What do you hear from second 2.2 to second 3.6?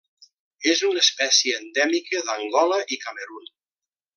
d'Angola i Camerun.